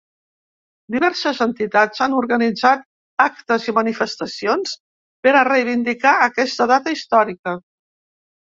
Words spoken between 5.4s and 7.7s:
reivindicar aquesta data històrica.